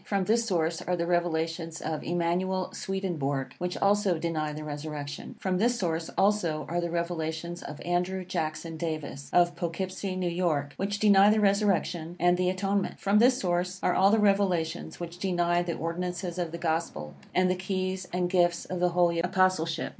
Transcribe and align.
From 0.03 0.23
this 0.23 0.45
source 0.47 0.81
are 0.81 0.95
the 0.95 1.05
revelations 1.05 1.79
of 1.79 2.01
Emmanuel 2.01 2.71
Swedenborg, 2.73 3.53
which 3.59 3.77
also 3.77 4.17
deny 4.17 4.51
the 4.51 4.63
resurrection. 4.63 5.35
From 5.39 5.59
this 5.59 5.77
source, 5.77 6.09
also, 6.17 6.65
are 6.67 6.81
the 6.81 6.89
revelations 6.89 7.61
of 7.61 7.79
Andrew 7.81 8.25
Jackson 8.25 8.77
Davis, 8.77 9.29
of 9.31 9.55
Poughkeepsie, 9.55 10.15
New 10.15 10.27
York, 10.27 10.73
which 10.75 10.97
deny 10.97 11.29
the 11.29 11.39
resurrection 11.39 12.15
and 12.19 12.35
the 12.35 12.49
atonement. 12.49 12.99
From 12.99 13.19
this 13.19 13.37
source 13.39 13.79
are 13.83 13.93
all 13.93 14.09
the 14.09 14.17
revelations 14.17 14.99
which 14.99 15.19
deny 15.19 15.61
the 15.61 15.75
ordinances 15.77 16.39
of 16.39 16.51
the 16.51 16.57
Gospel, 16.57 17.13
and 17.35 17.47
the 17.47 17.55
keys 17.55 18.07
and 18.11 18.27
gifts 18.27 18.65
of 18.65 18.79
the 18.79 18.89
Holy 18.97 19.19
Apostleship. 19.19 19.89